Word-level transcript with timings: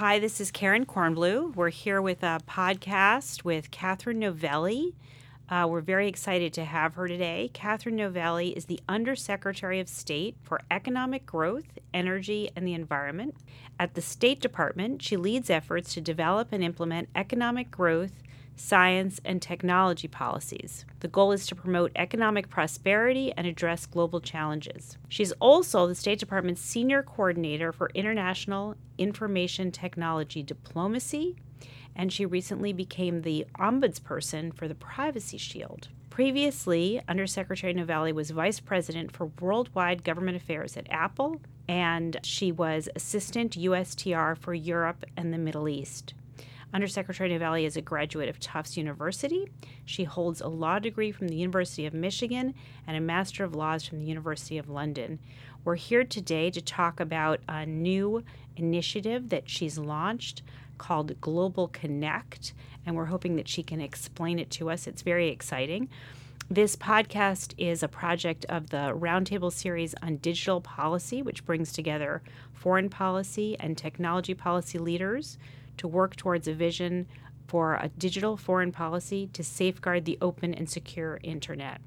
Hi, 0.00 0.18
this 0.18 0.40
is 0.40 0.50
Karen 0.50 0.86
Kornbluh. 0.86 1.54
We're 1.54 1.68
here 1.68 2.00
with 2.00 2.22
a 2.22 2.40
podcast 2.48 3.44
with 3.44 3.70
Catherine 3.70 4.18
Novelli. 4.18 4.94
Uh, 5.46 5.66
we're 5.68 5.82
very 5.82 6.08
excited 6.08 6.54
to 6.54 6.64
have 6.64 6.94
her 6.94 7.06
today. 7.06 7.50
Catherine 7.52 7.96
Novelli 7.96 8.56
is 8.56 8.64
the 8.64 8.80
Undersecretary 8.88 9.78
of 9.78 9.90
State 9.90 10.38
for 10.42 10.62
Economic 10.70 11.26
Growth, 11.26 11.78
Energy, 11.92 12.48
and 12.56 12.66
the 12.66 12.72
Environment. 12.72 13.34
At 13.78 13.92
the 13.92 14.00
State 14.00 14.40
Department, 14.40 15.02
she 15.02 15.18
leads 15.18 15.50
efforts 15.50 15.92
to 15.92 16.00
develop 16.00 16.48
and 16.50 16.64
implement 16.64 17.10
economic 17.14 17.70
growth, 17.70 18.22
science, 18.60 19.20
and 19.24 19.40
technology 19.40 20.06
policies. 20.06 20.84
The 21.00 21.08
goal 21.08 21.32
is 21.32 21.46
to 21.46 21.54
promote 21.54 21.92
economic 21.96 22.50
prosperity 22.50 23.32
and 23.36 23.46
address 23.46 23.86
global 23.86 24.20
challenges. 24.20 24.98
She's 25.08 25.32
also 25.32 25.86
the 25.86 25.94
State 25.94 26.18
Department's 26.18 26.60
Senior 26.60 27.02
Coordinator 27.02 27.72
for 27.72 27.90
International 27.94 28.76
Information 28.98 29.72
Technology 29.72 30.42
Diplomacy, 30.42 31.36
and 31.96 32.12
she 32.12 32.26
recently 32.26 32.72
became 32.72 33.22
the 33.22 33.46
ombudsperson 33.58 34.54
for 34.54 34.68
the 34.68 34.74
Privacy 34.74 35.38
Shield. 35.38 35.88
Previously, 36.10 37.00
Undersecretary 37.08 37.72
Novelli 37.72 38.12
was 38.12 38.30
Vice 38.30 38.60
President 38.60 39.10
for 39.10 39.30
Worldwide 39.40 40.04
Government 40.04 40.36
Affairs 40.36 40.76
at 40.76 40.90
Apple, 40.90 41.40
and 41.66 42.18
she 42.22 42.52
was 42.52 42.88
Assistant 42.94 43.56
USTR 43.56 44.36
for 44.36 44.52
Europe 44.52 45.04
and 45.16 45.32
the 45.32 45.38
Middle 45.38 45.68
East. 45.68 46.14
Undersecretary 46.72 47.28
Novelli 47.30 47.64
is 47.64 47.76
a 47.76 47.82
graduate 47.82 48.28
of 48.28 48.38
Tufts 48.38 48.76
University. 48.76 49.50
She 49.84 50.04
holds 50.04 50.40
a 50.40 50.46
law 50.46 50.78
degree 50.78 51.10
from 51.10 51.26
the 51.26 51.36
University 51.36 51.84
of 51.84 51.94
Michigan 51.94 52.54
and 52.86 52.96
a 52.96 53.00
Master 53.00 53.42
of 53.42 53.56
Laws 53.56 53.84
from 53.84 53.98
the 53.98 54.04
University 54.04 54.56
of 54.56 54.68
London. 54.68 55.18
We're 55.64 55.74
here 55.74 56.04
today 56.04 56.48
to 56.50 56.60
talk 56.60 57.00
about 57.00 57.40
a 57.48 57.66
new 57.66 58.22
initiative 58.56 59.30
that 59.30 59.50
she's 59.50 59.78
launched 59.78 60.42
called 60.78 61.20
Global 61.20 61.68
Connect, 61.68 62.54
and 62.86 62.94
we're 62.94 63.06
hoping 63.06 63.34
that 63.36 63.48
she 63.48 63.64
can 63.64 63.80
explain 63.80 64.38
it 64.38 64.50
to 64.52 64.70
us. 64.70 64.86
It's 64.86 65.02
very 65.02 65.28
exciting. 65.28 65.88
This 66.48 66.76
podcast 66.76 67.52
is 67.58 67.82
a 67.82 67.88
project 67.88 68.44
of 68.48 68.70
the 68.70 68.94
Roundtable 68.96 69.52
series 69.52 69.94
on 70.02 70.16
digital 70.16 70.60
policy, 70.60 71.20
which 71.20 71.44
brings 71.44 71.72
together 71.72 72.22
foreign 72.52 72.88
policy 72.88 73.56
and 73.58 73.76
technology 73.76 74.34
policy 74.34 74.78
leaders 74.78 75.36
to 75.80 75.88
work 75.88 76.14
towards 76.14 76.46
a 76.46 76.52
vision 76.54 77.06
for 77.48 77.74
a 77.74 77.88
digital 77.88 78.36
foreign 78.36 78.70
policy 78.70 79.28
to 79.32 79.42
safeguard 79.42 80.04
the 80.04 80.18
open 80.20 80.54
and 80.54 80.68
secure 80.68 81.18
internet. 81.22 81.80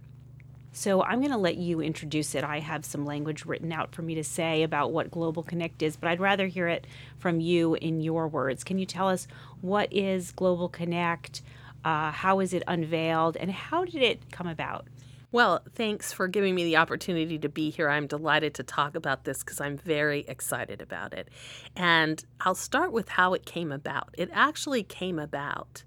So 0.72 1.04
I'm 1.04 1.20
going 1.20 1.32
to 1.32 1.38
let 1.38 1.58
you 1.58 1.82
introduce 1.82 2.34
it. 2.34 2.44
I 2.44 2.60
have 2.60 2.84
some 2.84 3.06
language 3.06 3.46
written 3.46 3.72
out 3.72 3.94
for 3.94 4.02
me 4.02 4.16
to 4.16 4.24
say 4.24 4.64
about 4.64 4.92
what 4.92 5.12
Global 5.12 5.44
Connect 5.44 5.84
is, 5.84 5.96
but 5.96 6.10
I'd 6.10 6.20
rather 6.20 6.48
hear 6.48 6.68
it 6.68 6.88
from 7.20 7.40
you 7.40 7.76
in 7.76 8.02
your 8.02 8.28
words. 8.28 8.64
Can 8.64 8.80
you 8.80 8.88
tell 8.88 9.08
us 9.08 9.28
what 9.62 9.94
is 9.94 10.32
Global 10.32 10.70
Connect? 10.70 11.44
Uh, 11.86 12.10
how 12.12 12.40
is 12.40 12.54
it 12.56 12.64
unveiled? 12.68 13.38
And 13.38 13.52
how 13.52 13.86
did 13.86 14.02
it 14.02 14.32
come 14.32 14.48
about? 14.48 14.88
Well, 15.34 15.64
thanks 15.74 16.14
for 16.14 16.28
giving 16.28 16.54
me 16.54 16.64
the 16.64 16.78
opportunity 16.78 17.40
to 17.40 17.50
be 17.50 17.72
here. 17.72 17.90
I'm 17.90 18.06
delighted 18.06 18.54
to 18.54 18.64
talk 18.64 18.94
about 18.94 19.24
this 19.24 19.40
because 19.40 19.60
I'm 19.60 19.80
very 19.80 20.20
excited 20.28 20.80
about 20.80 21.12
it. 21.12 21.30
And 21.76 22.24
I'll 22.42 22.54
start 22.54 22.92
with 22.92 23.10
how 23.10 23.34
it 23.34 23.44
came 23.44 23.72
about. 23.72 24.14
It 24.16 24.30
actually 24.32 24.84
came 24.84 25.18
about 25.18 25.86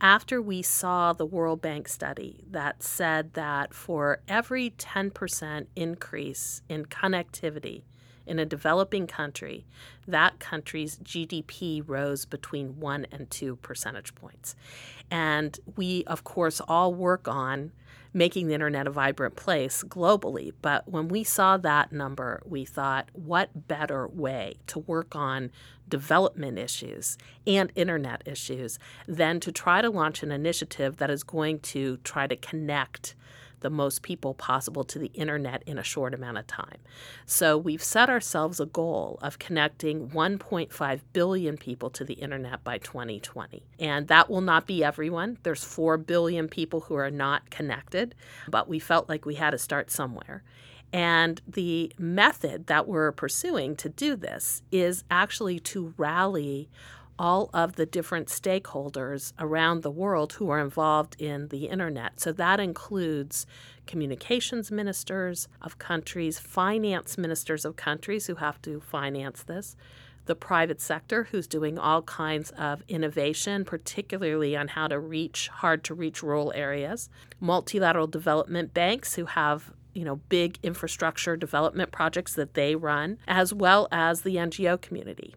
after 0.00 0.42
we 0.42 0.62
saw 0.62 1.12
the 1.12 1.24
World 1.24 1.62
Bank 1.62 1.86
study 1.86 2.42
that 2.50 2.82
said 2.82 3.34
that 3.34 3.72
for 3.72 4.20
every 4.26 4.70
10% 4.70 5.66
increase 5.76 6.62
in 6.68 6.84
connectivity 6.86 7.82
in 8.26 8.40
a 8.40 8.44
developing 8.44 9.06
country, 9.06 9.64
that 10.08 10.40
country's 10.40 10.98
GDP 10.98 11.84
rose 11.86 12.26
between 12.26 12.80
one 12.80 13.06
and 13.12 13.30
two 13.30 13.54
percentage 13.56 14.16
points. 14.16 14.56
And 15.08 15.56
we, 15.76 16.02
of 16.08 16.24
course, 16.24 16.60
all 16.66 16.92
work 16.92 17.28
on 17.28 17.70
making 18.18 18.48
the 18.48 18.54
internet 18.54 18.88
a 18.88 18.90
vibrant 18.90 19.36
place 19.36 19.84
globally. 19.84 20.52
But 20.60 20.88
when 20.88 21.06
we 21.06 21.22
saw 21.22 21.56
that 21.58 21.92
number, 21.92 22.42
we 22.44 22.64
thought, 22.64 23.08
what 23.12 23.68
better 23.68 24.08
way 24.08 24.56
to 24.66 24.80
work 24.80 25.14
on 25.14 25.52
development 25.88 26.58
issues 26.58 27.16
and 27.46 27.72
internet 27.76 28.22
issues 28.26 28.78
than 29.06 29.38
to 29.40 29.52
try 29.52 29.80
to 29.80 29.88
launch 29.88 30.22
an 30.24 30.32
initiative 30.32 30.96
that 30.96 31.10
is 31.10 31.22
going 31.22 31.60
to 31.60 31.98
try 31.98 32.26
to 32.26 32.36
connect 32.36 33.14
the 33.60 33.70
most 33.70 34.02
people 34.02 34.34
possible 34.34 34.84
to 34.84 34.98
the 34.98 35.10
internet 35.14 35.62
in 35.66 35.78
a 35.78 35.82
short 35.82 36.14
amount 36.14 36.38
of 36.38 36.46
time. 36.46 36.78
So 37.26 37.56
we've 37.56 37.82
set 37.82 38.10
ourselves 38.10 38.60
a 38.60 38.66
goal 38.66 39.18
of 39.22 39.38
connecting 39.38 40.08
1.5 40.10 41.00
billion 41.12 41.56
people 41.56 41.90
to 41.90 42.04
the 42.04 42.14
internet 42.14 42.64
by 42.64 42.78
2020. 42.78 43.62
And 43.78 44.08
that 44.08 44.30
will 44.30 44.40
not 44.40 44.66
be 44.66 44.84
everyone. 44.84 45.38
There's 45.42 45.64
4 45.64 45.96
billion 45.98 46.48
people 46.48 46.80
who 46.80 46.94
are 46.94 47.10
not 47.10 47.50
connected, 47.50 48.14
but 48.48 48.68
we 48.68 48.78
felt 48.78 49.08
like 49.08 49.24
we 49.24 49.34
had 49.34 49.50
to 49.50 49.58
start 49.58 49.90
somewhere. 49.90 50.42
And 50.92 51.40
the 51.46 51.92
method 51.98 52.66
that 52.68 52.88
we're 52.88 53.12
pursuing 53.12 53.76
to 53.76 53.88
do 53.88 54.16
this 54.16 54.62
is 54.72 55.04
actually 55.10 55.58
to 55.60 55.92
rally 55.98 56.70
all 57.18 57.50
of 57.52 57.76
the 57.76 57.86
different 57.86 58.28
stakeholders 58.28 59.32
around 59.38 59.82
the 59.82 59.90
world 59.90 60.34
who 60.34 60.48
are 60.50 60.60
involved 60.60 61.20
in 61.20 61.48
the 61.48 61.66
internet. 61.66 62.20
So 62.20 62.32
that 62.32 62.60
includes 62.60 63.46
communications 63.86 64.70
ministers 64.70 65.48
of 65.60 65.78
countries, 65.78 66.38
finance 66.38 67.18
ministers 67.18 67.64
of 67.64 67.76
countries 67.76 68.26
who 68.26 68.36
have 68.36 68.60
to 68.62 68.80
finance 68.80 69.42
this, 69.42 69.76
the 70.26 70.36
private 70.36 70.80
sector 70.80 71.24
who's 71.24 71.46
doing 71.46 71.78
all 71.78 72.02
kinds 72.02 72.50
of 72.50 72.82
innovation, 72.86 73.64
particularly 73.64 74.54
on 74.56 74.68
how 74.68 74.86
to 74.86 74.98
reach 75.00 75.48
hard 75.48 75.82
to 75.84 75.94
reach 75.94 76.22
rural 76.22 76.52
areas, 76.54 77.08
multilateral 77.40 78.06
development 78.06 78.74
banks 78.74 79.14
who 79.14 79.24
have 79.24 79.72
you 79.94 80.04
know 80.04 80.16
big 80.28 80.58
infrastructure 80.62 81.36
development 81.36 81.92
projects 81.92 82.34
that 82.34 82.54
they 82.54 82.74
run 82.76 83.18
as 83.26 83.52
well 83.52 83.88
as 83.90 84.22
the 84.22 84.36
NGO 84.36 84.80
community. 84.80 85.34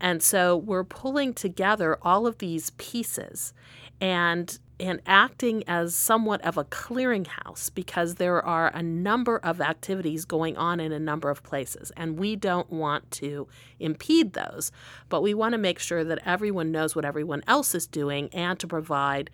And 0.00 0.22
so 0.22 0.56
we're 0.56 0.84
pulling 0.84 1.34
together 1.34 1.98
all 2.02 2.26
of 2.26 2.38
these 2.38 2.70
pieces 2.70 3.52
and 4.00 4.58
and 4.80 5.02
acting 5.04 5.62
as 5.68 5.94
somewhat 5.94 6.40
of 6.42 6.56
a 6.56 6.64
clearinghouse 6.64 7.72
because 7.74 8.14
there 8.14 8.42
are 8.42 8.68
a 8.74 8.82
number 8.82 9.36
of 9.38 9.60
activities 9.60 10.24
going 10.24 10.56
on 10.56 10.80
in 10.80 10.90
a 10.90 10.98
number 10.98 11.28
of 11.28 11.42
places 11.42 11.92
and 11.98 12.18
we 12.18 12.34
don't 12.34 12.70
want 12.70 13.08
to 13.10 13.46
impede 13.78 14.32
those 14.32 14.72
but 15.10 15.20
we 15.20 15.34
want 15.34 15.52
to 15.52 15.58
make 15.58 15.78
sure 15.78 16.02
that 16.02 16.18
everyone 16.24 16.72
knows 16.72 16.96
what 16.96 17.04
everyone 17.04 17.42
else 17.46 17.74
is 17.74 17.86
doing 17.86 18.30
and 18.32 18.58
to 18.58 18.66
provide 18.66 19.28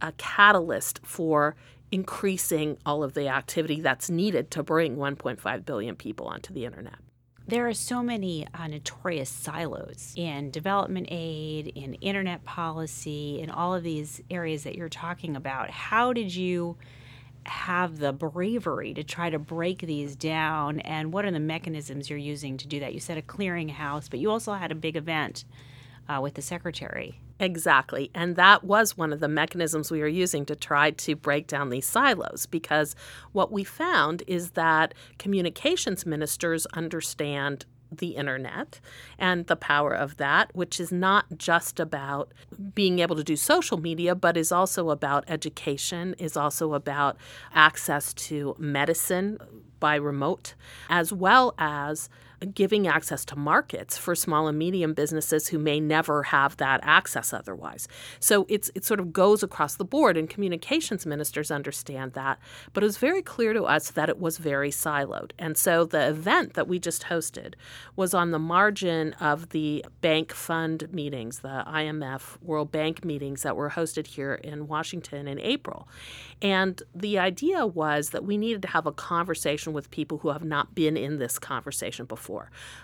a 0.00 0.12
catalyst 0.12 1.00
for 1.04 1.54
increasing 1.90 2.76
all 2.84 3.02
of 3.02 3.14
the 3.14 3.28
activity 3.28 3.80
that's 3.80 4.10
needed 4.10 4.50
to 4.50 4.62
bring 4.62 4.96
1.5 4.96 5.64
billion 5.64 5.96
people 5.96 6.26
onto 6.26 6.52
the 6.52 6.64
internet 6.64 6.98
there 7.48 7.66
are 7.66 7.72
so 7.72 8.02
many 8.02 8.46
uh, 8.52 8.66
notorious 8.66 9.30
silos 9.30 10.12
in 10.16 10.50
development 10.50 11.08
aid, 11.10 11.68
in 11.68 11.94
internet 11.94 12.44
policy, 12.44 13.40
in 13.40 13.48
all 13.48 13.74
of 13.74 13.82
these 13.82 14.20
areas 14.30 14.64
that 14.64 14.74
you're 14.74 14.90
talking 14.90 15.34
about. 15.34 15.70
How 15.70 16.12
did 16.12 16.34
you 16.34 16.76
have 17.46 17.98
the 17.98 18.12
bravery 18.12 18.92
to 18.92 19.02
try 19.02 19.30
to 19.30 19.38
break 19.38 19.80
these 19.80 20.14
down? 20.14 20.80
And 20.80 21.10
what 21.10 21.24
are 21.24 21.30
the 21.30 21.40
mechanisms 21.40 22.10
you're 22.10 22.18
using 22.18 22.58
to 22.58 22.68
do 22.68 22.80
that? 22.80 22.92
You 22.92 23.00
said 23.00 23.16
a 23.16 23.22
clearinghouse, 23.22 24.10
but 24.10 24.18
you 24.18 24.30
also 24.30 24.52
had 24.52 24.70
a 24.70 24.74
big 24.74 24.96
event 24.96 25.46
uh, 26.08 26.20
with 26.22 26.34
the 26.34 26.42
secretary. 26.42 27.20
Exactly. 27.40 28.10
And 28.14 28.34
that 28.36 28.64
was 28.64 28.96
one 28.96 29.12
of 29.12 29.20
the 29.20 29.28
mechanisms 29.28 29.90
we 29.90 30.00
were 30.00 30.08
using 30.08 30.44
to 30.46 30.56
try 30.56 30.90
to 30.90 31.14
break 31.14 31.46
down 31.46 31.70
these 31.70 31.86
silos 31.86 32.46
because 32.46 32.96
what 33.32 33.52
we 33.52 33.62
found 33.62 34.24
is 34.26 34.50
that 34.50 34.92
communications 35.18 36.04
ministers 36.04 36.66
understand 36.66 37.64
the 37.90 38.08
internet 38.16 38.80
and 39.18 39.46
the 39.46 39.56
power 39.56 39.92
of 39.92 40.16
that, 40.18 40.54
which 40.54 40.80
is 40.80 40.92
not 40.92 41.26
just 41.36 41.80
about 41.80 42.32
being 42.74 42.98
able 42.98 43.16
to 43.16 43.24
do 43.24 43.36
social 43.36 43.78
media, 43.78 44.14
but 44.14 44.36
is 44.36 44.52
also 44.52 44.90
about 44.90 45.24
education, 45.28 46.14
is 46.18 46.36
also 46.36 46.74
about 46.74 47.16
access 47.54 48.12
to 48.14 48.54
medicine 48.58 49.38
by 49.80 49.94
remote, 49.94 50.54
as 50.90 51.12
well 51.12 51.54
as 51.56 52.08
giving 52.54 52.86
access 52.86 53.24
to 53.26 53.36
markets 53.36 53.98
for 53.98 54.14
small 54.14 54.48
and 54.48 54.58
medium 54.58 54.94
businesses 54.94 55.48
who 55.48 55.58
may 55.58 55.80
never 55.80 56.24
have 56.24 56.56
that 56.58 56.80
access 56.82 57.32
otherwise. 57.32 57.88
So 58.20 58.46
it's 58.48 58.70
it 58.74 58.84
sort 58.84 59.00
of 59.00 59.12
goes 59.12 59.42
across 59.42 59.76
the 59.76 59.84
board 59.84 60.16
and 60.16 60.28
communications 60.28 61.06
ministers 61.06 61.50
understand 61.50 62.12
that, 62.12 62.38
but 62.72 62.82
it 62.82 62.86
was 62.86 62.98
very 62.98 63.22
clear 63.22 63.52
to 63.52 63.64
us 63.64 63.90
that 63.90 64.08
it 64.08 64.18
was 64.18 64.38
very 64.38 64.70
siloed. 64.70 65.32
And 65.38 65.56
so 65.56 65.84
the 65.84 66.08
event 66.08 66.54
that 66.54 66.68
we 66.68 66.78
just 66.78 67.04
hosted 67.04 67.54
was 67.96 68.14
on 68.14 68.30
the 68.30 68.38
margin 68.38 69.14
of 69.14 69.50
the 69.50 69.84
bank 70.00 70.32
fund 70.32 70.92
meetings, 70.92 71.40
the 71.40 71.64
IMF 71.66 72.40
World 72.42 72.70
Bank 72.70 73.04
meetings 73.04 73.42
that 73.42 73.56
were 73.56 73.70
hosted 73.70 74.06
here 74.06 74.34
in 74.34 74.68
Washington 74.68 75.26
in 75.26 75.38
April. 75.40 75.88
And 76.40 76.82
the 76.94 77.18
idea 77.18 77.66
was 77.66 78.10
that 78.10 78.24
we 78.24 78.36
needed 78.36 78.62
to 78.62 78.68
have 78.68 78.86
a 78.86 78.92
conversation 78.92 79.72
with 79.72 79.90
people 79.90 80.18
who 80.18 80.28
have 80.28 80.44
not 80.44 80.74
been 80.74 80.96
in 80.96 81.18
this 81.18 81.38
conversation 81.38 82.06
before. 82.06 82.27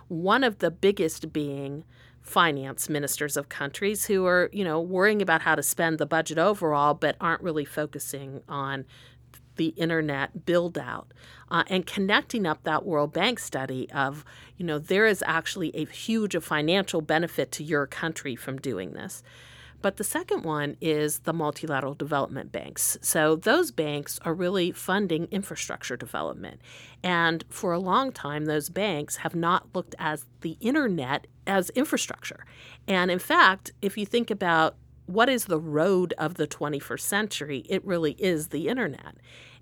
One 0.08 0.44
of 0.44 0.58
the 0.58 0.70
biggest 0.70 1.32
being 1.32 1.85
finance 2.20 2.88
ministers 2.88 3.37
of 3.37 3.50
countries 3.50 4.06
who 4.06 4.25
are, 4.25 4.49
you 4.52 4.64
know, 4.64 4.81
worrying 4.81 5.20
about 5.20 5.43
how 5.43 5.55
to 5.55 5.62
spend 5.62 5.99
the 5.99 6.06
budget 6.06 6.38
overall, 6.38 6.94
but 6.94 7.17
aren't 7.20 7.43
really 7.43 7.67
focusing 7.67 8.43
on 8.49 8.87
the 9.56 9.69
internet 9.69 10.44
build 10.46 10.76
out 10.79 11.12
uh, 11.50 11.62
and 11.69 11.87
connecting 11.87 12.46
up 12.46 12.62
that 12.64 12.85
World 12.85 13.12
Bank 13.12 13.38
study 13.38 13.91
of, 13.93 14.25
you 14.56 14.67
know, 14.67 14.79
there 14.79 15.06
is 15.06 15.23
actually 15.26 15.70
a 15.76 15.85
huge 15.85 16.37
financial 16.38 17.00
benefit 17.00 17.52
to 17.52 17.62
your 17.62 17.87
country 17.87 18.35
from 18.35 18.58
doing 18.58 18.93
this. 18.93 19.23
But 19.84 19.98
the 19.98 20.02
second 20.02 20.44
one 20.44 20.78
is 20.81 21.19
the 21.19 21.34
multilateral 21.34 21.92
development 21.92 22.50
banks. 22.50 22.96
So 23.02 23.36
those 23.36 23.70
banks 23.70 24.19
are 24.25 24.32
really 24.32 24.72
funding 24.72 25.28
infrastructure 25.31 25.94
development. 25.94 26.62
And 27.02 27.44
for 27.50 27.75
a 27.75 27.78
long 27.78 28.10
time, 28.10 28.46
those 28.46 28.70
banks 28.70 29.16
have 29.16 29.34
not 29.34 29.75
looked 29.75 29.94
at 29.98 30.20
the 30.40 30.56
internet 30.62 31.26
as 31.46 31.69
infrastructure. 31.69 32.46
And 32.88 33.10
in 33.10 33.19
fact, 33.19 33.72
if 33.82 33.98
you 33.98 34.06
think 34.06 34.31
about 34.31 34.76
what 35.04 35.28
is 35.28 35.44
the 35.44 35.60
road 35.60 36.14
of 36.16 36.36
the 36.36 36.46
21st 36.46 37.00
century, 37.00 37.66
it 37.69 37.84
really 37.84 38.12
is 38.12 38.48
the 38.48 38.69
internet. 38.69 39.19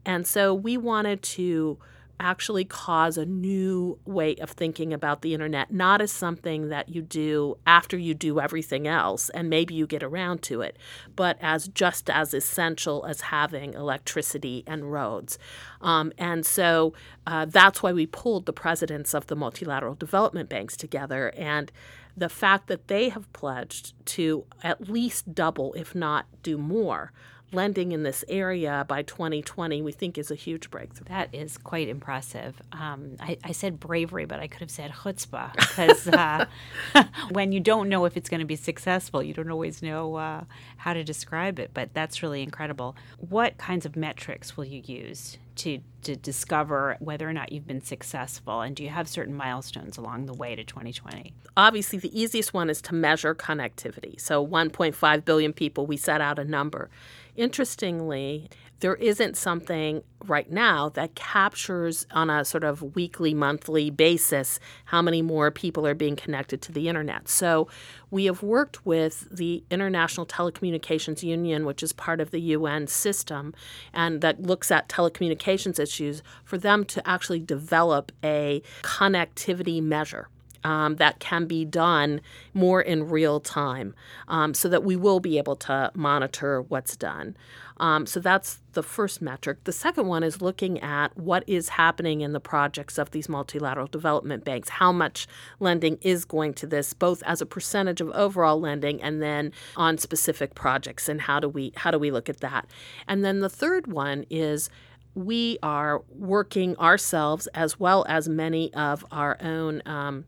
And 0.07 0.25
so 0.25 0.55
we 0.55 0.77
wanted 0.77 1.21
to 1.35 1.79
actually 2.21 2.65
cause 2.65 3.17
a 3.17 3.27
new 3.27 3.99
way 4.05 4.35
of 4.37 4.51
thinking 4.51 4.93
about 4.93 5.23
the 5.23 5.35
internet, 5.35 5.73
not 5.73 6.01
as 6.01 6.13
something 6.13 6.69
that 6.69 6.89
you 6.89 7.03
do 7.03 7.57
after 7.67 7.97
you 7.97 8.15
do 8.15 8.41
everything 8.41 8.87
else 8.87 9.29
and 9.31 9.51
maybe 9.51 9.75
you 9.75 9.87
get 9.87 10.03
around 10.03 10.43
to 10.43 10.61
it, 10.61 10.77
but 11.17 11.37
as 11.41 11.69
just 11.69 12.09
as 12.09 12.33
essential 12.33 13.05
as 13.07 13.23
having 13.23 13.75
electricity 13.75 14.63
and 14.67 14.93
roads. 14.93 15.39
Um, 15.81 16.13
and 16.19 16.47
so 16.47 16.95
uh, 17.27 17.47
that's 17.47 17.83
why 17.83 17.93
we 17.93 18.07
pulled 18.07 18.47
the 18.47 18.53
presidents 18.53 19.15
of 19.15 19.27
the 19.27 19.37
multilateral 19.37 19.95
development 19.95 20.49
banks 20.49 20.77
together. 20.77 21.33
And 21.37 21.73
the 22.17 22.29
fact 22.29 22.67
that 22.69 22.89
they 22.89 23.09
have 23.09 23.33
pledged 23.33 23.95
to 24.07 24.45
at 24.63 24.89
least 24.89 25.35
double, 25.35 25.73
if 25.75 25.95
not 25.95 26.27
do 26.43 26.59
more, 26.59 27.13
lending 27.53 27.93
in 27.93 28.03
this 28.03 28.25
area 28.29 28.85
by 28.89 29.03
2020, 29.03 29.83
we 29.83 29.93
think 29.93 30.17
is 30.17 30.31
a 30.31 30.35
huge 30.35 30.71
breakthrough. 30.71 31.07
That 31.09 31.29
is 31.35 31.59
quite 31.59 31.89
impressive. 31.89 32.61
Um, 32.73 33.17
I, 33.21 33.37
I, 33.45 33.53
said 33.53 33.79
bravery, 33.79 34.25
but 34.25 34.41
I 34.41 34.47
could 34.47 34.61
have 34.61 34.71
said 34.71 34.91
chutzpah 34.91 35.53
because 35.53 36.09
uh, 36.09 36.47
when 37.31 37.53
you 37.53 37.61
don't 37.61 37.89
know 37.89 38.05
if 38.07 38.17
it's 38.17 38.29
going 38.29 38.41
to 38.41 38.47
be 38.47 38.57
successful, 38.57 39.23
you 39.23 39.35
don't 39.35 39.51
always 39.51 39.83
know 39.83 40.17
uh, 40.17 40.45
how 40.79 40.95
to 40.95 41.05
describe 41.05 41.59
it. 41.59 41.73
But 41.75 41.93
that's 41.95 42.23
really 42.23 42.43
incredible. 42.43 42.97
What 43.19 43.59
kinds 43.59 43.85
of 43.85 43.97
metrics 43.97 44.57
will 44.57 44.65
you 44.65 44.83
use 44.85 45.37
to 45.57 45.81
to 46.03 46.17
discover 46.17 46.97
whether 46.99 47.29
or 47.29 47.33
not 47.33 47.53
you've 47.53 47.67
been 47.67 47.83
successful 47.83 48.61
and 48.61 48.75
do 48.75 48.83
you 48.83 48.89
have 48.89 49.09
certain 49.09 49.35
milestones 49.35 49.97
along 49.97 50.27
the 50.27 50.35
way 50.35 50.57
to 50.57 50.65
2020 50.65 51.33
obviously 51.57 51.99
the 51.99 52.19
easiest 52.19 52.55
one 52.55 52.71
is 52.71 52.81
to 52.83 52.95
measure 52.95 53.35
connectivity. 53.35 54.21
So 54.21 54.47
1.5 54.47 55.25
billion 55.25 55.53
people 55.53 55.87
we 55.87 55.97
set 55.97 56.21
out 56.21 56.39
a 56.39 56.45
number 56.45 56.91
interestingly 57.37 58.51
there 58.83 58.97
isn't 58.97 59.37
something 59.37 60.03
right 60.27 60.51
now 60.51 60.89
that 60.89 61.15
captures 61.15 62.05
on 62.11 62.29
a 62.29 62.45
sort 62.45 62.65
of 62.65 62.97
weekly, 62.97 63.33
monthly 63.33 63.91
basis 63.91 64.59
how 64.87 65.01
many 65.01 65.23
more 65.23 65.53
people 65.53 65.87
are 65.87 65.95
being 65.95 66.17
connected 66.17 66.61
to 66.61 66.73
the 66.73 66.89
internet. 66.89 67.29
So 67.29 67.69
we 68.11 68.25
have 68.25 68.43
worked 68.43 68.85
with 68.85 69.29
the 69.31 69.63
International 69.71 70.27
Telecommunications 70.27 71.23
Union, 71.23 71.65
which 71.65 71.81
is 71.81 71.93
part 71.93 72.21
of 72.21 72.33
the 72.33 72.41
UN 72.41 72.89
system 72.89 73.55
and 73.95 74.21
that 74.21 74.43
looks 74.43 74.73
at 74.73 74.89
telecommunications 74.89 75.79
issues, 75.79 76.25
for 76.45 76.59
them 76.59 76.85
to 76.87 77.09
actually 77.09 77.39
develop 77.39 78.11
a 78.25 78.63
connectivity 78.83 79.81
measure. 79.81 80.29
Um, 80.65 80.97
that 80.97 81.19
can 81.19 81.47
be 81.47 81.65
done 81.65 82.21
more 82.55 82.81
in 82.81 83.09
real 83.09 83.41
time 83.41 83.95
um, 84.29 84.55
so 84.55 84.69
that 84.69 84.85
we 84.85 84.97
will 84.97 85.21
be 85.21 85.39
able 85.39 85.57
to 85.57 85.91
monitor 85.95 86.63
what's 86.63 86.97
done. 86.97 87.37
Um, 87.79 88.07
so 88.07 88.21
that's 88.21 88.61
the 88.75 88.83
first 88.83 89.21
metric. 89.21 89.65
The 89.65 89.73
second 89.73 90.07
one 90.07 90.23
is 90.23 90.41
looking 90.41 90.79
at 90.81 91.17
what 91.17 91.43
is 91.49 91.71
happening 91.71 92.21
in 92.21 92.33
the 92.33 92.41
projects 92.41 92.97
of 92.97 93.11
these 93.11 93.29
multilateral 93.29 93.89
development 93.89 94.45
banks, 94.45 94.69
how 94.69 94.93
much 94.93 95.27
lending 95.59 95.99
is 96.01 96.25
going 96.25 96.55
to 96.55 96.67
this, 96.67 96.93
both 96.93 97.25
as 97.27 97.41
a 97.41 97.47
percentage 97.47 98.01
of 98.01 98.11
overall 98.11 98.61
lending 98.61 99.03
and 99.03 99.21
then 99.21 99.53
on 99.77 99.99
specific 99.99 100.55
projects, 100.55 101.09
and 101.09 101.23
how 101.23 101.41
do 101.41 101.49
we 101.49 101.73
how 101.75 101.91
do 101.91 101.99
we 101.99 102.13
look 102.13 102.29
at 102.29 102.39
that? 102.41 102.67
And 103.09 103.25
then 103.25 103.41
the 103.41 103.49
third 103.49 103.89
one 103.89 104.27
is 104.31 104.71
we 105.15 105.59
are 105.63 106.03
working 106.09 106.77
ourselves 106.77 107.47
as 107.49 107.79
well 107.79 108.05
as 108.09 108.29
many 108.29 108.73
of 108.75 109.05
our 109.11 109.37
own 109.43 109.83
um, 109.87 110.25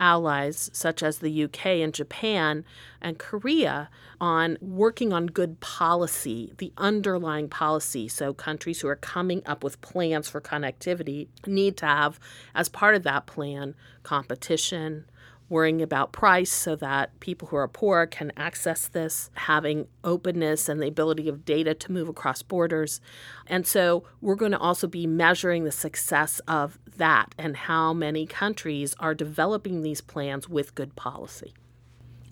allies, 0.00 0.70
such 0.72 1.02
as 1.02 1.18
the 1.18 1.44
UK 1.44 1.66
and 1.66 1.92
Japan 1.92 2.64
and 3.00 3.18
Korea, 3.18 3.88
on 4.20 4.58
working 4.60 5.12
on 5.12 5.26
good 5.26 5.60
policy, 5.60 6.52
the 6.58 6.72
underlying 6.76 7.48
policy. 7.48 8.08
So, 8.08 8.34
countries 8.34 8.80
who 8.80 8.88
are 8.88 8.96
coming 8.96 9.42
up 9.46 9.62
with 9.62 9.80
plans 9.80 10.28
for 10.28 10.40
connectivity 10.40 11.28
need 11.46 11.76
to 11.78 11.86
have, 11.86 12.18
as 12.54 12.68
part 12.68 12.94
of 12.94 13.02
that 13.04 13.26
plan, 13.26 13.74
competition, 14.02 15.04
worrying 15.48 15.80
about 15.80 16.12
price 16.12 16.52
so 16.52 16.76
that 16.76 17.18
people 17.20 17.48
who 17.48 17.56
are 17.56 17.68
poor 17.68 18.06
can 18.06 18.32
access 18.36 18.88
this, 18.88 19.30
having 19.34 19.86
openness 20.04 20.68
and 20.68 20.80
the 20.80 20.88
ability 20.88 21.28
of 21.28 21.44
data 21.44 21.74
to 21.74 21.92
move 21.92 22.08
across 22.08 22.42
borders. 22.42 23.00
And 23.46 23.66
so 23.66 24.04
we're 24.20 24.34
going 24.34 24.52
to 24.52 24.58
also 24.58 24.86
be 24.86 25.06
measuring 25.06 25.64
the 25.64 25.72
success 25.72 26.40
of 26.48 26.78
that 26.96 27.34
and 27.38 27.56
how 27.56 27.92
many 27.92 28.26
countries 28.26 28.94
are 28.98 29.14
developing 29.14 29.82
these 29.82 30.00
plans 30.00 30.48
with 30.48 30.74
good 30.74 30.96
policy. 30.96 31.54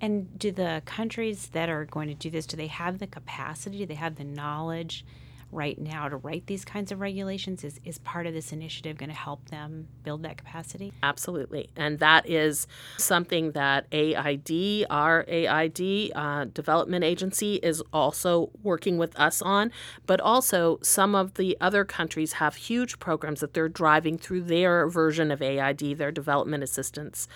And 0.00 0.38
do 0.38 0.52
the 0.52 0.82
countries 0.84 1.48
that 1.48 1.70
are 1.70 1.86
going 1.86 2.08
to 2.08 2.14
do 2.14 2.28
this, 2.28 2.46
do 2.46 2.56
they 2.56 2.66
have 2.66 2.98
the 2.98 3.06
capacity? 3.06 3.78
Do 3.78 3.86
they 3.86 3.94
have 3.94 4.16
the 4.16 4.24
knowledge? 4.24 5.06
Right 5.52 5.78
now 5.78 6.08
to 6.08 6.16
write 6.16 6.46
these 6.46 6.64
kinds 6.64 6.92
of 6.92 7.00
regulations? 7.00 7.64
Is, 7.64 7.80
is 7.84 7.98
part 7.98 8.26
of 8.26 8.34
this 8.34 8.52
initiative 8.52 8.96
going 8.96 9.08
to 9.08 9.14
help 9.14 9.48
them 9.48 9.88
build 10.02 10.22
that 10.24 10.36
capacity? 10.36 10.92
Absolutely. 11.02 11.70
And 11.76 11.98
that 11.98 12.28
is 12.28 12.66
something 12.96 13.52
that 13.52 13.86
AID, 13.92 14.86
our 14.90 15.24
AID 15.28 16.12
uh, 16.14 16.46
development 16.46 17.04
agency, 17.04 17.56
is 17.56 17.82
also 17.92 18.50
working 18.62 18.98
with 18.98 19.18
us 19.18 19.40
on. 19.42 19.72
But 20.06 20.20
also, 20.20 20.78
some 20.82 21.14
of 21.14 21.34
the 21.34 21.56
other 21.60 21.84
countries 21.84 22.34
have 22.34 22.56
huge 22.56 22.98
programs 22.98 23.40
that 23.40 23.54
they're 23.54 23.68
driving 23.68 24.18
through 24.18 24.42
their 24.42 24.88
version 24.88 25.30
of 25.30 25.42
AID, 25.42 25.98
their 25.98 26.12
development 26.12 26.62
assistance 26.62 27.28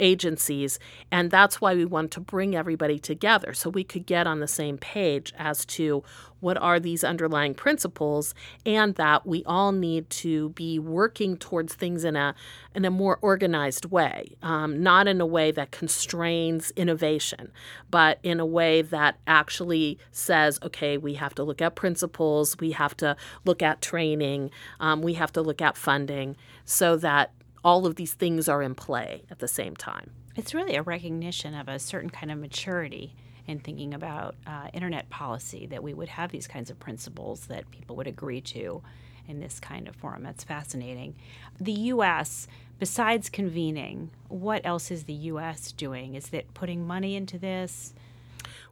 agencies. 0.00 0.78
And 1.10 1.30
that's 1.30 1.60
why 1.60 1.74
we 1.74 1.84
want 1.84 2.10
to 2.12 2.20
bring 2.20 2.54
everybody 2.54 2.98
together 2.98 3.54
so 3.54 3.70
we 3.70 3.84
could 3.84 4.06
get 4.06 4.26
on 4.26 4.40
the 4.40 4.48
same 4.48 4.78
page 4.78 5.32
as 5.38 5.64
to 5.66 6.02
what 6.40 6.56
are 6.58 6.78
these 6.78 7.02
underlying 7.02 7.54
principles 7.54 8.34
and 8.64 8.94
that 8.96 9.26
we 9.26 9.42
all 9.44 9.72
need 9.72 10.08
to 10.10 10.50
be 10.50 10.78
working 10.78 11.36
towards 11.36 11.74
things 11.74 12.04
in 12.04 12.16
a 12.16 12.34
in 12.74 12.84
a 12.84 12.90
more 12.90 13.18
organized 13.22 13.86
way 13.86 14.36
um, 14.42 14.82
not 14.82 15.08
in 15.08 15.20
a 15.20 15.26
way 15.26 15.50
that 15.50 15.70
constrains 15.70 16.70
innovation 16.76 17.50
but 17.90 18.18
in 18.22 18.38
a 18.38 18.46
way 18.46 18.82
that 18.82 19.18
actually 19.26 19.98
says 20.12 20.58
okay 20.62 20.96
we 20.98 21.14
have 21.14 21.34
to 21.34 21.42
look 21.42 21.62
at 21.62 21.74
principles 21.74 22.56
we 22.58 22.72
have 22.72 22.96
to 22.96 23.16
look 23.44 23.62
at 23.62 23.80
training 23.80 24.50
um, 24.80 25.02
we 25.02 25.14
have 25.14 25.32
to 25.32 25.40
look 25.42 25.62
at 25.62 25.76
funding 25.76 26.36
so 26.64 26.96
that 26.96 27.32
all 27.66 27.84
of 27.84 27.96
these 27.96 28.14
things 28.14 28.48
are 28.48 28.62
in 28.62 28.76
play 28.76 29.24
at 29.28 29.40
the 29.40 29.48
same 29.48 29.74
time. 29.74 30.12
It's 30.36 30.54
really 30.54 30.76
a 30.76 30.82
recognition 30.82 31.52
of 31.52 31.66
a 31.66 31.80
certain 31.80 32.10
kind 32.10 32.30
of 32.30 32.38
maturity 32.38 33.16
in 33.48 33.58
thinking 33.58 33.92
about 33.92 34.36
uh, 34.46 34.68
internet 34.72 35.10
policy 35.10 35.66
that 35.66 35.82
we 35.82 35.92
would 35.92 36.10
have 36.10 36.30
these 36.30 36.46
kinds 36.46 36.70
of 36.70 36.78
principles 36.78 37.46
that 37.46 37.68
people 37.72 37.96
would 37.96 38.06
agree 38.06 38.40
to 38.40 38.84
in 39.26 39.40
this 39.40 39.58
kind 39.58 39.88
of 39.88 39.96
forum. 39.96 40.22
That's 40.22 40.44
fascinating. 40.44 41.16
The 41.60 41.72
U.S., 41.72 42.46
besides 42.78 43.28
convening, 43.28 44.10
what 44.28 44.64
else 44.64 44.92
is 44.92 45.02
the 45.02 45.12
U.S. 45.14 45.72
doing? 45.72 46.14
Is 46.14 46.32
it 46.32 46.54
putting 46.54 46.86
money 46.86 47.16
into 47.16 47.36
this? 47.36 47.94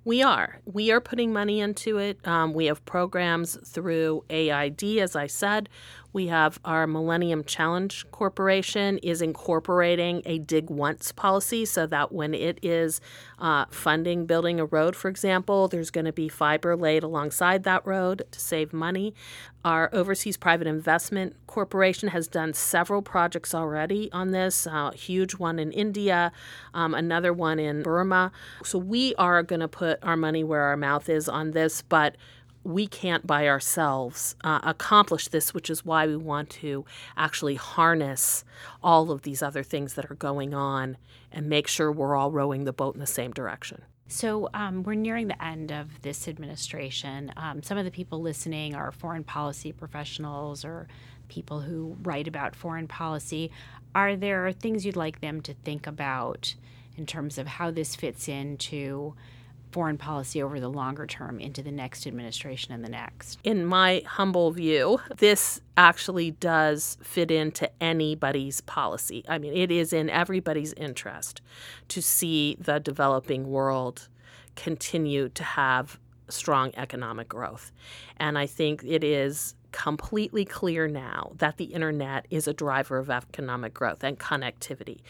We 0.04 0.22
are. 0.22 0.60
We 0.66 0.92
are 0.92 1.00
putting 1.00 1.32
money 1.32 1.60
into 1.60 1.98
it. 1.98 2.24
Um, 2.28 2.52
we 2.52 2.66
have 2.66 2.84
programs 2.84 3.56
through 3.68 4.22
AID, 4.30 4.84
as 4.98 5.16
I 5.16 5.26
said. 5.26 5.68
We 6.14 6.28
have 6.28 6.60
our 6.64 6.86
Millennium 6.86 7.42
Challenge 7.42 8.06
Corporation 8.12 8.98
is 8.98 9.20
incorporating 9.20 10.22
a 10.24 10.38
dig 10.38 10.70
once 10.70 11.10
policy 11.10 11.64
so 11.64 11.88
that 11.88 12.12
when 12.12 12.34
it 12.34 12.60
is 12.62 13.00
uh, 13.40 13.64
funding 13.68 14.24
building 14.24 14.60
a 14.60 14.64
road, 14.64 14.94
for 14.94 15.08
example, 15.08 15.66
there's 15.66 15.90
going 15.90 16.04
to 16.04 16.12
be 16.12 16.28
fiber 16.28 16.76
laid 16.76 17.02
alongside 17.02 17.64
that 17.64 17.84
road 17.84 18.22
to 18.30 18.38
save 18.38 18.72
money. 18.72 19.12
Our 19.64 19.90
Overseas 19.92 20.36
Private 20.36 20.68
Investment 20.68 21.34
Corporation 21.48 22.10
has 22.10 22.28
done 22.28 22.54
several 22.54 23.02
projects 23.02 23.52
already 23.52 24.08
on 24.12 24.30
this, 24.30 24.68
uh, 24.68 24.92
huge 24.92 25.32
one 25.32 25.58
in 25.58 25.72
India, 25.72 26.30
um, 26.74 26.94
another 26.94 27.32
one 27.32 27.58
in 27.58 27.82
Burma. 27.82 28.30
So 28.62 28.78
we 28.78 29.16
are 29.16 29.42
going 29.42 29.60
to 29.60 29.68
put 29.68 29.98
our 30.04 30.16
money 30.16 30.44
where 30.44 30.62
our 30.62 30.76
mouth 30.76 31.08
is 31.08 31.28
on 31.28 31.50
this, 31.50 31.82
but 31.82 32.14
we 32.64 32.86
can't 32.86 33.26
by 33.26 33.46
ourselves 33.46 34.34
uh, 34.42 34.60
accomplish 34.62 35.28
this, 35.28 35.52
which 35.52 35.68
is 35.68 35.84
why 35.84 36.06
we 36.06 36.16
want 36.16 36.50
to 36.50 36.84
actually 37.16 37.56
harness 37.56 38.44
all 38.82 39.10
of 39.10 39.22
these 39.22 39.42
other 39.42 39.62
things 39.62 39.94
that 39.94 40.10
are 40.10 40.16
going 40.16 40.54
on 40.54 40.96
and 41.30 41.48
make 41.48 41.68
sure 41.68 41.92
we're 41.92 42.16
all 42.16 42.30
rowing 42.30 42.64
the 42.64 42.72
boat 42.72 42.94
in 42.94 43.00
the 43.00 43.06
same 43.06 43.32
direction. 43.32 43.82
So, 44.06 44.50
um, 44.52 44.82
we're 44.82 44.94
nearing 44.94 45.28
the 45.28 45.42
end 45.42 45.72
of 45.72 46.02
this 46.02 46.28
administration. 46.28 47.32
Um, 47.36 47.62
some 47.62 47.78
of 47.78 47.84
the 47.84 47.90
people 47.90 48.20
listening 48.20 48.74
are 48.74 48.92
foreign 48.92 49.24
policy 49.24 49.72
professionals 49.72 50.64
or 50.64 50.88
people 51.28 51.60
who 51.60 51.96
write 52.02 52.28
about 52.28 52.54
foreign 52.54 52.86
policy. 52.86 53.50
Are 53.94 54.14
there 54.14 54.52
things 54.52 54.84
you'd 54.84 54.96
like 54.96 55.20
them 55.20 55.40
to 55.42 55.54
think 55.54 55.86
about 55.86 56.54
in 56.96 57.06
terms 57.06 57.38
of 57.38 57.46
how 57.46 57.70
this 57.70 57.96
fits 57.96 58.28
into 58.28 59.14
foreign 59.74 59.98
policy 59.98 60.40
over 60.40 60.60
the 60.60 60.68
longer 60.68 61.04
term 61.04 61.40
into 61.40 61.60
the 61.60 61.72
next 61.72 62.06
administration 62.06 62.72
and 62.72 62.84
the 62.84 62.88
next? 62.88 63.40
In 63.42 63.66
my 63.66 64.04
humble 64.06 64.52
view, 64.52 65.00
this 65.16 65.60
actually 65.76 66.30
does 66.30 66.96
fit 67.02 67.32
into 67.32 67.68
anybody's 67.82 68.60
policy. 68.60 69.24
I 69.28 69.38
mean, 69.38 69.52
it 69.52 69.72
is 69.72 69.92
in 69.92 70.08
everybody's 70.08 70.74
interest 70.74 71.42
to 71.88 72.00
see 72.00 72.56
the 72.60 72.78
developing 72.78 73.50
world 73.50 74.06
continue 74.54 75.28
to 75.30 75.42
have 75.42 75.98
strong 76.28 76.70
economic 76.76 77.28
growth. 77.28 77.72
And 78.16 78.38
I 78.38 78.46
think 78.46 78.84
it 78.84 79.02
is 79.02 79.56
completely 79.74 80.44
clear 80.44 80.86
now 80.86 81.32
that 81.34 81.56
the 81.56 81.64
internet 81.64 82.26
is 82.30 82.46
a 82.46 82.54
driver 82.54 82.96
of 82.96 83.10
economic 83.10 83.74
growth 83.74 84.04
and 84.04 84.16
connectivity. 84.20 85.00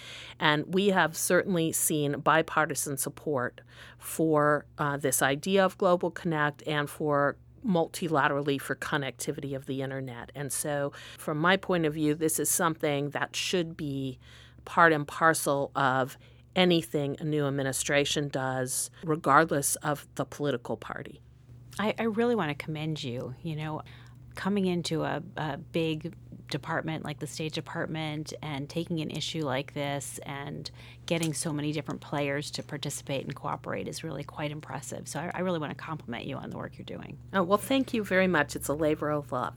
And 0.40 0.72
we 0.72 0.88
have 0.88 1.18
certainly 1.18 1.70
seen 1.70 2.18
bipartisan 2.20 2.96
support 2.96 3.60
for 3.98 4.64
uh, 4.78 4.96
this 4.96 5.20
idea 5.20 5.62
of 5.62 5.76
Global 5.76 6.10
Connect 6.10 6.62
and 6.66 6.88
for 6.88 7.36
multilaterally 7.64 8.58
for 8.58 8.74
connectivity 8.74 9.54
of 9.54 9.66
the 9.66 9.82
internet. 9.82 10.32
And 10.34 10.50
so, 10.50 10.92
from 11.18 11.38
my 11.38 11.58
point 11.58 11.84
of 11.84 11.92
view, 11.92 12.14
this 12.14 12.38
is 12.38 12.48
something 12.48 13.10
that 13.10 13.36
should 13.36 13.76
be 13.76 14.18
part 14.64 14.94
and 14.94 15.06
parcel 15.06 15.72
of 15.76 16.16
anything 16.56 17.18
a 17.20 17.24
new 17.24 17.46
administration 17.46 18.28
does, 18.28 18.90
regardless 19.04 19.76
of 19.76 20.08
the 20.14 20.24
political 20.24 20.78
party. 20.78 21.20
I, 21.78 21.94
I 21.98 22.02
really 22.04 22.34
want 22.34 22.56
to 22.56 22.64
commend 22.64 23.02
you. 23.02 23.34
You 23.42 23.56
know, 23.56 23.82
coming 24.34 24.66
into 24.66 25.02
a, 25.02 25.22
a 25.36 25.58
big 25.58 26.14
department 26.50 27.04
like 27.04 27.18
the 27.18 27.26
State 27.26 27.52
Department 27.52 28.32
and 28.40 28.68
taking 28.68 29.00
an 29.00 29.10
issue 29.10 29.44
like 29.44 29.74
this 29.74 30.20
and 30.24 30.70
getting 31.06 31.34
so 31.34 31.52
many 31.52 31.72
different 31.72 32.00
players 32.00 32.50
to 32.52 32.62
participate 32.62 33.24
and 33.24 33.34
cooperate 33.34 33.88
is 33.88 34.04
really 34.04 34.24
quite 34.24 34.50
impressive. 34.50 35.08
So 35.08 35.20
I, 35.20 35.30
I 35.34 35.40
really 35.40 35.58
want 35.58 35.70
to 35.70 35.76
compliment 35.76 36.26
you 36.26 36.36
on 36.36 36.50
the 36.50 36.56
work 36.56 36.78
you're 36.78 36.84
doing. 36.84 37.18
Oh, 37.32 37.42
well, 37.42 37.58
thank 37.58 37.92
you 37.92 38.04
very 38.04 38.28
much. 38.28 38.54
It's 38.54 38.68
a 38.68 38.74
labor 38.74 39.10
of 39.10 39.32
love. 39.32 39.52